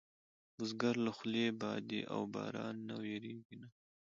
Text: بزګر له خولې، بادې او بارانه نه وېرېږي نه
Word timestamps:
بزګر 0.55 0.95
له 1.05 1.11
خولې، 1.17 1.45
بادې 1.61 2.01
او 2.13 2.21
بارانه 2.33 2.81
نه 2.87 2.95
وېرېږي 3.01 3.55
نه 3.61 3.67